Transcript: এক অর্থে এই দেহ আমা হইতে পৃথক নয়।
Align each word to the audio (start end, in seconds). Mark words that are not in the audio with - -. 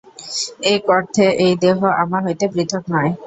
এক 0.73 0.83
অর্থে 0.89 1.25
এই 1.45 1.53
দেহ 1.63 1.77
আমা 2.01 2.19
হইতে 2.25 2.45
পৃথক 2.53 2.83
নয়। 2.93 3.11